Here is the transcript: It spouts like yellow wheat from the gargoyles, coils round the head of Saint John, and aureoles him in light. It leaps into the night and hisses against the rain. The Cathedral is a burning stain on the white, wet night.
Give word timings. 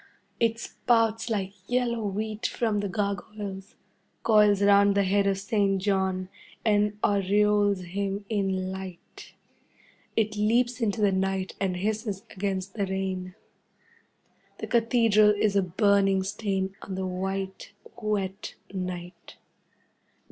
It 0.39 0.57
spouts 0.57 1.29
like 1.29 1.53
yellow 1.67 2.01
wheat 2.07 2.47
from 2.47 2.79
the 2.79 2.89
gargoyles, 2.89 3.75
coils 4.23 4.63
round 4.63 4.95
the 4.95 5.03
head 5.03 5.27
of 5.27 5.37
Saint 5.37 5.79
John, 5.79 6.27
and 6.65 6.97
aureoles 7.03 7.83
him 7.83 8.25
in 8.27 8.71
light. 8.71 9.35
It 10.15 10.35
leaps 10.35 10.81
into 10.81 11.01
the 11.01 11.11
night 11.11 11.53
and 11.59 11.77
hisses 11.77 12.23
against 12.31 12.73
the 12.73 12.87
rain. 12.87 13.35
The 14.57 14.65
Cathedral 14.65 15.35
is 15.37 15.55
a 15.55 15.61
burning 15.61 16.23
stain 16.23 16.75
on 16.81 16.95
the 16.95 17.05
white, 17.05 17.73
wet 18.01 18.55
night. 18.73 19.35